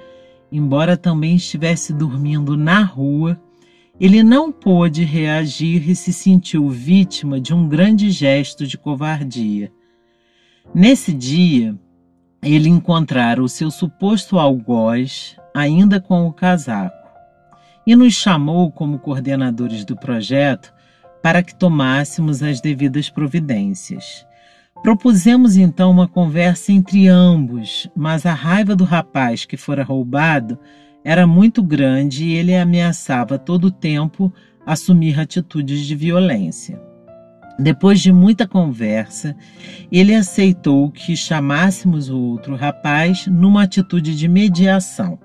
embora 0.51 0.95
também 0.95 1.35
estivesse 1.35 1.91
dormindo 1.91 2.55
na 2.55 2.83
rua, 2.83 3.41
ele 3.99 4.21
não 4.21 4.51
pôde 4.51 5.03
reagir 5.03 5.89
e 5.89 5.95
se 5.95 6.13
sentiu 6.13 6.69
vítima 6.69 7.41
de 7.41 7.51
um 7.51 7.67
grande 7.67 8.11
gesto 8.11 8.67
de 8.67 8.77
covardia. 8.77 9.71
Nesse 10.73 11.11
dia, 11.11 11.75
ele 12.41 12.69
encontrara 12.69 13.43
o 13.43 13.49
seu 13.49 13.69
suposto 13.69 14.39
algoz 14.39 15.35
ainda 15.53 15.99
com 15.99 16.25
o 16.25 16.33
casaco 16.33 16.97
e 17.85 17.95
nos 17.95 18.13
chamou 18.13 18.71
como 18.71 18.99
coordenadores 18.99 19.83
do 19.83 19.95
projeto 19.95 20.73
para 21.21 21.43
que 21.43 21.55
tomássemos 21.55 22.41
as 22.41 22.61
devidas 22.61 23.09
providências. 23.09 24.25
Propusemos 24.81 25.57
então 25.57 25.91
uma 25.91 26.07
conversa 26.07 26.71
entre 26.71 27.07
ambos, 27.07 27.89
mas 27.95 28.25
a 28.25 28.33
raiva 28.33 28.75
do 28.75 28.85
rapaz 28.85 29.43
que 29.43 29.57
fora 29.57 29.83
roubado 29.83 30.57
era 31.03 31.27
muito 31.27 31.61
grande 31.61 32.25
e 32.25 32.33
ele 32.33 32.55
ameaçava 32.55 33.37
todo 33.37 33.65
o 33.65 33.71
tempo 33.71 34.33
assumir 34.65 35.19
atitudes 35.19 35.85
de 35.85 35.95
violência. 35.95 36.88
Depois 37.59 37.99
de 37.99 38.09
muita 38.09 38.47
conversa, 38.47 39.35
ele 39.91 40.15
aceitou 40.15 40.89
que 40.89 41.13
chamássemos 41.13 42.09
o 42.09 42.17
outro 42.17 42.55
rapaz 42.55 43.27
numa 43.27 43.63
atitude 43.63 44.15
de 44.15 44.29
mediação. 44.29 45.19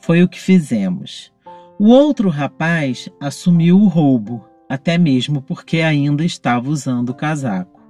Foi 0.00 0.20
o 0.20 0.28
que 0.28 0.40
fizemos. 0.40 1.32
O 1.78 1.86
outro 1.88 2.28
rapaz 2.28 3.08
assumiu 3.20 3.80
o 3.80 3.86
roubo, 3.86 4.44
até 4.68 4.98
mesmo 4.98 5.40
porque 5.40 5.80
ainda 5.80 6.24
estava 6.24 6.68
usando 6.68 7.10
o 7.10 7.14
casaco. 7.14 7.80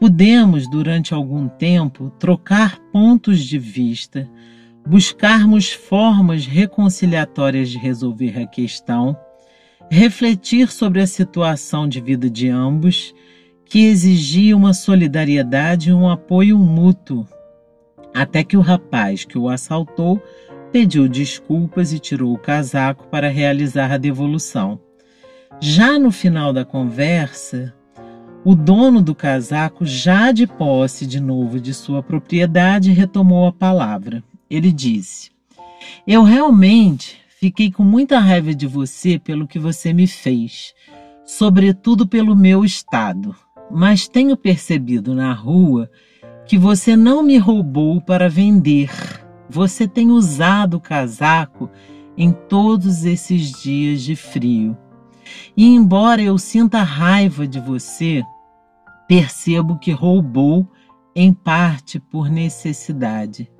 Pudemos, 0.00 0.68
durante 0.68 1.14
algum 1.14 1.48
tempo, 1.48 2.10
trocar 2.18 2.80
pontos 2.92 3.44
de 3.44 3.60
vista, 3.60 4.28
buscarmos 4.84 5.72
formas 5.72 6.46
reconciliatórias 6.46 7.70
de 7.70 7.78
resolver 7.78 8.42
a 8.42 8.46
questão 8.46 9.16
refletir 9.90 10.70
sobre 10.70 11.00
a 11.00 11.06
situação 11.06 11.88
de 11.88 12.00
vida 12.00 12.28
de 12.28 12.48
ambos, 12.48 13.14
que 13.64 13.86
exigia 13.86 14.56
uma 14.56 14.74
solidariedade 14.74 15.90
e 15.90 15.92
um 15.92 16.08
apoio 16.08 16.58
mútuo, 16.58 17.26
até 18.14 18.44
que 18.44 18.56
o 18.56 18.60
rapaz 18.60 19.24
que 19.24 19.38
o 19.38 19.48
assaltou 19.48 20.22
pediu 20.70 21.08
desculpas 21.08 21.92
e 21.92 21.98
tirou 21.98 22.32
o 22.32 22.38
casaco 22.38 23.06
para 23.08 23.28
realizar 23.28 23.92
a 23.92 23.96
devolução. 23.96 24.80
Já 25.60 25.98
no 25.98 26.10
final 26.10 26.52
da 26.52 26.64
conversa, 26.64 27.72
o 28.44 28.54
dono 28.54 29.00
do 29.00 29.14
casaco, 29.14 29.86
já 29.86 30.30
de 30.32 30.46
posse 30.46 31.06
de 31.06 31.20
novo 31.20 31.60
de 31.60 31.72
sua 31.72 32.02
propriedade, 32.02 32.92
retomou 32.92 33.46
a 33.46 33.52
palavra. 33.52 34.22
Ele 34.50 34.70
disse: 34.70 35.30
Eu 36.06 36.22
realmente 36.22 37.23
Fiquei 37.44 37.70
com 37.70 37.84
muita 37.84 38.18
raiva 38.20 38.54
de 38.54 38.66
você 38.66 39.18
pelo 39.18 39.46
que 39.46 39.58
você 39.58 39.92
me 39.92 40.06
fez, 40.06 40.72
sobretudo 41.26 42.06
pelo 42.06 42.34
meu 42.34 42.64
estado. 42.64 43.36
Mas 43.70 44.08
tenho 44.08 44.34
percebido 44.34 45.14
na 45.14 45.30
rua 45.34 45.90
que 46.46 46.56
você 46.56 46.96
não 46.96 47.22
me 47.22 47.36
roubou 47.36 48.00
para 48.00 48.30
vender. 48.30 48.90
Você 49.46 49.86
tem 49.86 50.10
usado 50.10 50.78
o 50.78 50.80
casaco 50.80 51.68
em 52.16 52.32
todos 52.32 53.04
esses 53.04 53.52
dias 53.62 54.00
de 54.00 54.16
frio. 54.16 54.74
E 55.54 55.66
embora 55.66 56.22
eu 56.22 56.38
sinta 56.38 56.82
raiva 56.82 57.46
de 57.46 57.60
você, 57.60 58.22
percebo 59.06 59.78
que 59.78 59.92
roubou 59.92 60.66
em 61.14 61.30
parte 61.30 62.00
por 62.00 62.30
necessidade. 62.30 63.52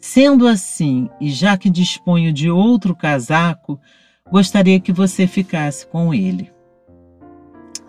Sendo 0.00 0.46
assim, 0.46 1.08
e 1.20 1.28
já 1.28 1.56
que 1.56 1.68
disponho 1.68 2.32
de 2.32 2.48
outro 2.48 2.94
casaco, 2.94 3.80
gostaria 4.30 4.78
que 4.78 4.92
você 4.92 5.26
ficasse 5.26 5.86
com 5.86 6.14
ele. 6.14 6.50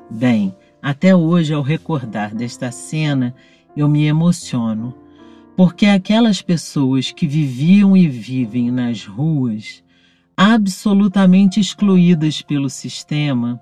Bem, 0.10 0.56
até 0.82 1.16
hoje, 1.16 1.54
ao 1.54 1.62
recordar 1.62 2.34
desta 2.34 2.72
cena, 2.72 3.36
eu 3.78 3.88
me 3.88 4.06
emociono, 4.06 4.96
porque 5.56 5.86
aquelas 5.86 6.42
pessoas 6.42 7.12
que 7.12 7.28
viviam 7.28 7.96
e 7.96 8.08
vivem 8.08 8.72
nas 8.72 9.06
ruas, 9.06 9.84
absolutamente 10.36 11.60
excluídas 11.60 12.42
pelo 12.42 12.70
sistema, 12.70 13.62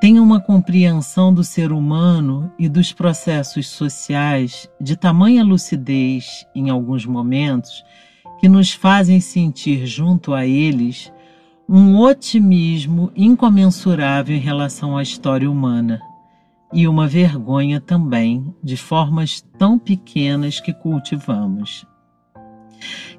tenha 0.00 0.22
uma 0.22 0.40
compreensão 0.40 1.32
do 1.32 1.44
ser 1.44 1.72
humano 1.72 2.50
e 2.58 2.70
dos 2.70 2.90
processos 2.90 3.68
sociais 3.68 4.66
de 4.80 4.96
tamanha 4.96 5.44
lucidez, 5.44 6.46
em 6.54 6.70
alguns 6.70 7.04
momentos, 7.04 7.84
que 8.38 8.48
nos 8.48 8.72
fazem 8.72 9.20
sentir 9.20 9.84
junto 9.84 10.32
a 10.32 10.46
eles 10.46 11.12
um 11.68 11.98
otimismo 11.98 13.12
incomensurável 13.14 14.34
em 14.34 14.40
relação 14.40 14.96
à 14.96 15.02
história 15.02 15.50
humana 15.50 16.00
e 16.72 16.88
uma 16.88 17.06
vergonha 17.06 17.78
também 17.78 18.54
de 18.64 18.78
formas 18.78 19.42
tão 19.58 19.78
pequenas 19.78 20.60
que 20.60 20.72
cultivamos. 20.72 21.84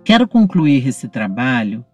Quero 0.04 0.28
concluir 0.28 0.88
esse 0.88 1.08
trabalho 1.08 1.86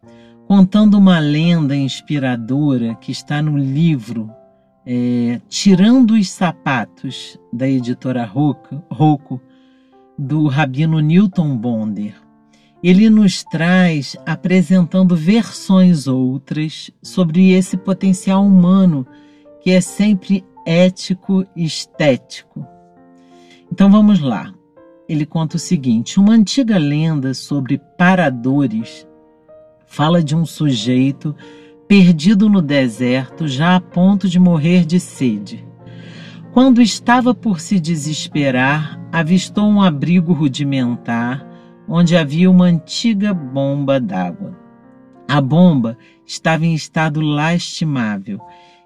contando 0.48 0.98
uma 0.98 1.20
lenda 1.20 1.76
inspiradora 1.76 2.96
que 2.96 3.12
está 3.12 3.42
no 3.42 3.58
livro 3.58 4.32
é, 4.90 5.42
Tirando 5.50 6.12
os 6.12 6.30
Sapatos, 6.30 7.38
da 7.52 7.68
editora 7.68 8.24
Rocco, 8.24 9.42
do 10.18 10.48
rabino 10.48 11.02
Newton 11.02 11.58
Bonder. 11.58 12.16
Ele 12.82 13.10
nos 13.10 13.44
traz 13.44 14.16
apresentando 14.26 15.14
versões 15.14 16.08
outras 16.08 16.90
sobre 17.04 17.52
esse 17.52 17.76
potencial 17.76 18.46
humano 18.46 19.06
que 19.60 19.72
é 19.72 19.82
sempre 19.82 20.46
ético 20.66 21.46
estético. 21.54 22.66
Então 23.70 23.92
vamos 23.92 24.22
lá. 24.22 24.54
Ele 25.10 25.26
conta 25.26 25.58
o 25.58 25.60
seguinte: 25.60 26.18
uma 26.18 26.32
antiga 26.32 26.78
lenda 26.78 27.34
sobre 27.34 27.82
paradores 27.98 29.06
fala 29.86 30.24
de 30.24 30.34
um 30.36 30.46
sujeito 30.46 31.36
perdido 31.88 32.50
no 32.50 32.62
deserto, 32.62 33.48
já 33.48 33.76
a 33.76 33.82
ponto 33.82 34.28
de 34.28 34.40
morrer 34.40 34.86
de 34.86 35.00
sede. 35.00 35.66
Quando 36.52 36.82
estava 36.82 37.34
por 37.34 37.60
se 37.60 37.80
desesperar, 37.80 39.00
avistou 39.12 39.68
um 39.70 39.82
abrigo 39.82 40.34
rudimentar 40.34 41.48
onde 41.88 42.18
havia 42.18 42.52
uma 42.52 42.66
antiga 42.66 43.34
bomba 43.34 44.00
d'água. 44.00 44.58
A 45.28 45.40
bomba 45.40 45.98
estava 46.26 46.66
em 46.66 46.74
estado 46.74 47.22
lastimável 47.22 48.42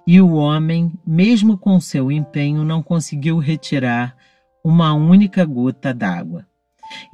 e 0.06 0.20
o 0.20 0.34
homem, 0.34 0.92
mesmo 1.06 1.58
com 1.58 1.80
seu 1.80 2.12
empenho, 2.12 2.64
não 2.64 2.84
conseguiu 2.84 3.38
retirar 3.38 4.16
uma 4.64 4.94
única 4.94 5.46
gota 5.46 5.94
d'água. 5.94 6.46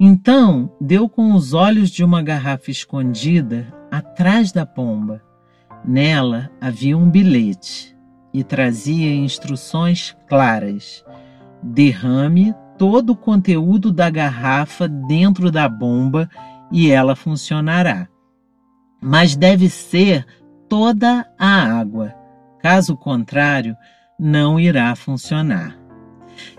Então 0.00 0.70
deu 0.80 1.08
com 1.08 1.34
os 1.34 1.52
olhos 1.52 1.90
de 1.90 2.02
uma 2.02 2.22
garrafa 2.22 2.70
escondida 2.70 3.72
atrás 3.90 4.50
da 4.52 4.66
pomba. 4.66 5.22
Nela 5.88 6.50
havia 6.60 6.98
um 6.98 7.08
bilhete 7.10 7.96
e 8.30 8.44
trazia 8.44 9.10
instruções 9.14 10.14
claras. 10.28 11.02
Derrame 11.62 12.54
todo 12.76 13.14
o 13.14 13.16
conteúdo 13.16 13.90
da 13.90 14.10
garrafa 14.10 14.86
dentro 14.86 15.50
da 15.50 15.66
bomba 15.66 16.28
e 16.70 16.90
ela 16.90 17.16
funcionará. 17.16 18.06
Mas 19.00 19.34
deve 19.34 19.70
ser 19.70 20.26
toda 20.68 21.26
a 21.38 21.78
água. 21.78 22.14
Caso 22.60 22.94
contrário, 22.94 23.74
não 24.18 24.60
irá 24.60 24.94
funcionar. 24.94 25.78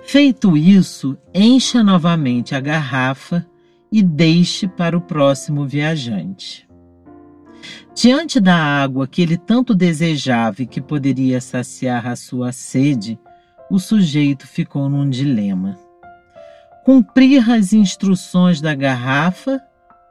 Feito 0.07 0.57
isso, 0.57 1.15
encha 1.35 1.83
novamente 1.83 2.55
a 2.55 2.59
garrafa 2.59 3.45
e 3.91 4.01
deixe 4.01 4.67
para 4.67 4.97
o 4.97 5.01
próximo 5.01 5.67
viajante. 5.67 6.68
Diante 8.01 8.39
da 8.39 8.55
água 8.55 9.05
que 9.05 9.21
ele 9.21 9.35
tanto 9.35 9.75
desejava 9.75 10.61
e 10.61 10.65
que 10.65 10.79
poderia 10.79 11.41
saciar 11.41 12.07
a 12.07 12.15
sua 12.15 12.53
sede, 12.53 13.19
o 13.69 13.77
sujeito 13.77 14.47
ficou 14.47 14.87
num 14.87 15.09
dilema. 15.09 15.77
Cumprir 16.85 17.51
as 17.51 17.73
instruções 17.73 18.61
da 18.61 18.73
garrafa 18.73 19.61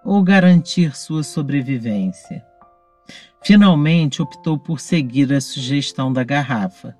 ou 0.04 0.22
garantir 0.22 0.94
sua 0.94 1.22
sobrevivência? 1.22 2.44
Finalmente 3.42 4.20
optou 4.20 4.58
por 4.58 4.80
seguir 4.80 5.32
a 5.32 5.40
sugestão 5.40 6.12
da 6.12 6.22
garrafa. 6.22 6.94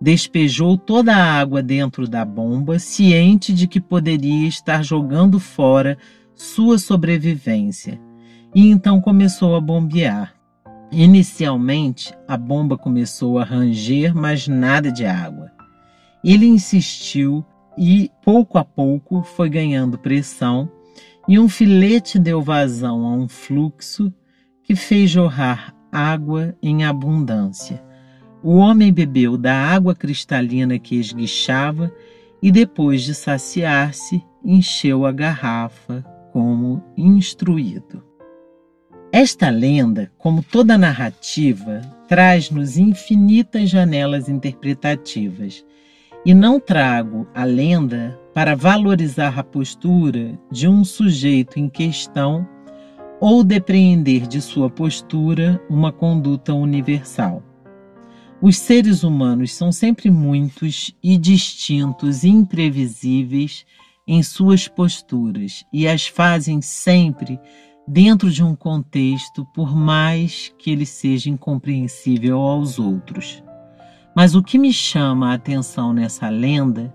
Despejou 0.00 0.78
toda 0.78 1.16
a 1.16 1.40
água 1.40 1.60
dentro 1.60 2.06
da 2.06 2.24
bomba, 2.24 2.78
ciente 2.78 3.52
de 3.52 3.66
que 3.66 3.80
poderia 3.80 4.46
estar 4.46 4.84
jogando 4.84 5.40
fora 5.40 5.98
sua 6.32 6.78
sobrevivência 6.78 8.00
e 8.54 8.68
então 8.68 9.00
começou 9.00 9.56
a 9.56 9.60
bombear. 9.60 10.34
Inicialmente, 10.90 12.12
a 12.28 12.36
bomba 12.36 12.76
começou 12.76 13.38
a 13.38 13.44
ranger, 13.44 14.14
mas 14.14 14.46
nada 14.46 14.92
de 14.92 15.06
água. 15.06 15.50
Ele 16.22 16.46
insistiu 16.46 17.44
e, 17.78 18.10
pouco 18.22 18.58
a 18.58 18.64
pouco, 18.64 19.22
foi 19.22 19.48
ganhando 19.48 19.98
pressão 19.98 20.70
e 21.26 21.38
um 21.38 21.48
filete 21.48 22.18
deu 22.18 22.42
vazão 22.42 23.06
a 23.06 23.14
um 23.14 23.26
fluxo 23.26 24.12
que 24.62 24.76
fez 24.76 25.10
jorrar 25.10 25.74
água 25.90 26.54
em 26.62 26.84
abundância. 26.84 27.82
O 28.42 28.56
homem 28.56 28.92
bebeu 28.92 29.38
da 29.38 29.54
água 29.54 29.94
cristalina 29.94 30.78
que 30.78 30.96
esguichava 30.96 31.92
e, 32.42 32.50
depois 32.50 33.02
de 33.02 33.14
saciar-se, 33.14 34.22
encheu 34.44 35.06
a 35.06 35.12
garrafa 35.12 36.04
como 36.32 36.82
instruído. 36.96 38.02
Esta 39.14 39.50
lenda, 39.50 40.10
como 40.16 40.42
toda 40.42 40.78
narrativa, 40.78 41.82
traz-nos 42.08 42.78
infinitas 42.78 43.68
janelas 43.68 44.26
interpretativas. 44.26 45.62
E 46.24 46.32
não 46.32 46.58
trago 46.58 47.28
a 47.34 47.44
lenda 47.44 48.18
para 48.32 48.56
valorizar 48.56 49.38
a 49.38 49.44
postura 49.44 50.40
de 50.50 50.66
um 50.66 50.82
sujeito 50.82 51.60
em 51.60 51.68
questão 51.68 52.48
ou 53.20 53.44
depreender 53.44 54.26
de 54.26 54.40
sua 54.40 54.70
postura 54.70 55.62
uma 55.68 55.92
conduta 55.92 56.54
universal. 56.54 57.42
Os 58.40 58.56
seres 58.56 59.02
humanos 59.02 59.52
são 59.52 59.70
sempre 59.70 60.10
muitos 60.10 60.96
e 61.02 61.18
distintos 61.18 62.24
imprevisíveis 62.24 63.66
em 64.08 64.22
suas 64.22 64.66
posturas 64.66 65.66
e 65.70 65.86
as 65.86 66.06
fazem 66.06 66.62
sempre 66.62 67.38
dentro 67.86 68.30
de 68.30 68.42
um 68.42 68.54
contexto, 68.54 69.44
por 69.46 69.74
mais 69.74 70.52
que 70.58 70.70
ele 70.70 70.86
seja 70.86 71.28
incompreensível 71.28 72.40
aos 72.40 72.78
outros. 72.78 73.42
Mas 74.14 74.34
o 74.34 74.42
que 74.42 74.58
me 74.58 74.72
chama 74.72 75.30
a 75.30 75.34
atenção 75.34 75.92
nessa 75.92 76.28
lenda 76.28 76.92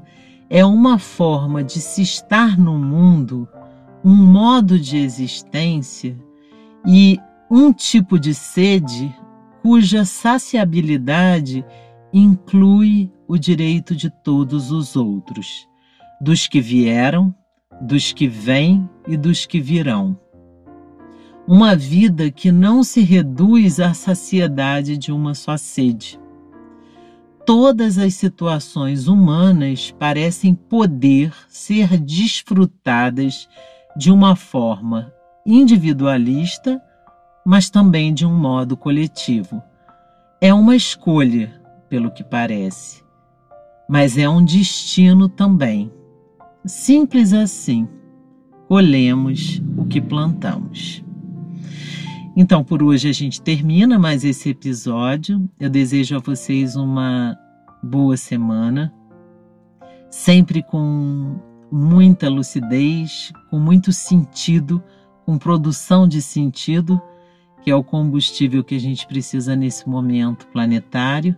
é 0.50 0.65
uma 0.65 0.97
forma 0.97 1.63
de 1.63 1.82
se 1.82 2.02
estar 2.02 2.58
no 2.58 2.78
mundo, 2.78 3.47
um 4.04 4.15
modo 4.15 4.80
de 4.80 4.97
existência 4.97 6.17
e 6.86 7.19
um 7.50 7.73
tipo 7.73 8.19
de 8.19 8.34
sede 8.34 9.13
cuja 9.62 10.06
saciabilidade 10.06 11.65
inclui 12.13 13.12
o 13.28 13.38
direito 13.38 13.93
de 13.95 14.10
todos 14.23 14.71
os 14.71 14.95
outros, 14.95 15.67
dos 16.21 16.47
que 16.47 16.62
vieram, 16.62 17.36
dos 17.82 18.13
que 18.13 18.28
vêm 18.28 18.89
e 19.08 19.17
dos 19.17 19.45
que 19.45 19.60
virão 19.60 20.17
uma 21.47 21.77
vida 21.77 22.29
que 22.29 22.51
não 22.51 22.83
se 22.83 22.99
reduz 23.01 23.79
à 23.79 23.93
saciedade 23.93 24.97
de 24.97 25.13
uma 25.13 25.33
só 25.33 25.55
sede. 25.55 26.19
Todas 27.45 27.97
as 27.97 28.15
situações 28.15 29.07
humanas 29.07 29.89
parecem 29.91 30.53
poder 30.53 31.33
ser 31.47 31.97
desfrutadas 31.97 33.47
de 33.95 34.12
uma 34.12 34.36
forma 34.36 35.13
individualista, 35.45 36.81
mas 37.45 37.69
também 37.69 38.13
de 38.13 38.25
um 38.25 38.38
modo 38.38 38.75
coletivo. 38.75 39.63
É 40.41 40.53
uma 40.53 40.75
escolha, 40.75 41.62
pelo 41.88 42.12
que 42.12 42.25
parece, 42.25 43.01
mas 43.88 44.17
é 44.17 44.27
um 44.27 44.43
destino 44.43 45.29
também. 45.29 45.89
Simples 46.65 47.31
assim, 47.31 47.88
colhemos 48.67 49.62
o 49.77 49.86
que 49.86 50.01
plantamos. 50.01 51.07
Então, 52.39 52.63
por 52.63 52.84
hoje 52.84 53.10
a 53.10 53.12
gente 53.12 53.41
termina 53.41 53.97
mais 53.97 54.23
esse 54.23 54.52
episódio. 54.52 55.50
Eu 55.60 55.71
desejo 55.71 56.15
a 56.15 56.19
vocês 56.19 56.76
uma 56.76 57.36
boa 57.82 58.15
semana, 58.15 58.93
sempre 60.12 60.62
com 60.62 61.39
muita 61.71 62.30
lucidez, 62.30 63.34
com 63.50 63.58
muito 63.58 63.91
sentido, 63.91 64.84
com 65.26 65.36
produção 65.39 66.08
de 66.08 66.21
sentido, 66.21 67.02
que 67.63 67.71
é 67.71 67.76
o 67.76 67.84
combustível 67.84 68.63
que 68.63 68.76
a 68.76 68.80
gente 68.80 69.08
precisa 69.08 69.56
nesse 69.56 69.89
momento 69.89 70.45
planetário. 70.50 71.36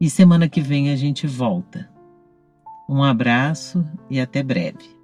E 0.00 0.08
semana 0.08 0.48
que 0.48 0.60
vem 0.60 0.90
a 0.90 0.94
gente 0.94 1.26
volta. 1.26 1.90
Um 2.88 3.02
abraço 3.02 3.84
e 4.08 4.20
até 4.20 4.40
breve. 4.40 4.96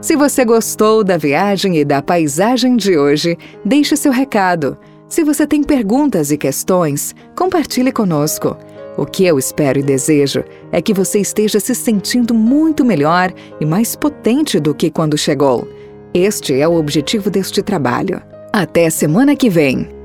Se 0.00 0.16
você 0.16 0.46
gostou 0.46 1.04
da 1.04 1.18
viagem 1.18 1.76
e 1.76 1.84
da 1.84 2.00
paisagem 2.00 2.74
de 2.74 2.96
hoje, 2.96 3.36
deixe 3.62 3.94
seu 3.96 4.10
recado. 4.10 4.78
Se 5.06 5.22
você 5.22 5.46
tem 5.46 5.62
perguntas 5.62 6.30
e 6.30 6.38
questões, 6.38 7.14
compartilhe 7.36 7.92
conosco. 7.92 8.56
O 8.96 9.04
que 9.04 9.26
eu 9.26 9.38
espero 9.38 9.78
e 9.78 9.82
desejo 9.82 10.42
é 10.72 10.80
que 10.80 10.94
você 10.94 11.20
esteja 11.20 11.60
se 11.60 11.74
sentindo 11.74 12.32
muito 12.32 12.82
melhor 12.82 13.30
e 13.60 13.66
mais 13.66 13.94
potente 13.94 14.58
do 14.58 14.74
que 14.74 14.90
quando 14.90 15.18
chegou. 15.18 15.68
Este 16.14 16.58
é 16.58 16.66
o 16.66 16.76
objetivo 16.76 17.28
deste 17.28 17.62
trabalho. 17.62 18.22
Até 18.52 18.88
semana 18.88 19.36
que 19.36 19.50
vem! 19.50 19.99